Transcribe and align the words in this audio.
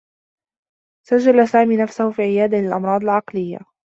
سجّل 1.07 1.47
سامي 1.47 1.77
نفسه 1.77 2.11
في 2.11 2.21
عيادة 2.21 2.57
للأمراض 2.57 3.01
العقليّة. 3.03 3.59